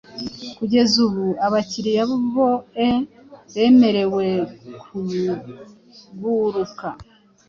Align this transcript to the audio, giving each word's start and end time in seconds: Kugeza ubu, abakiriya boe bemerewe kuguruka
Kugeza 0.57 0.95
ubu, 1.07 1.25
abakiriya 1.45 2.03
boe 2.33 2.91
bemerewe 3.53 4.25
kuguruka 4.81 6.87